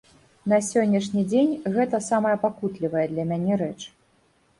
На 0.51 0.57
сённяшні 0.67 1.21
дзень 1.33 1.51
гэта 1.75 1.99
самая 2.05 2.31
пакутлівая 2.45 3.05
для 3.13 3.27
мяне 3.33 3.53
рэч. 3.65 3.77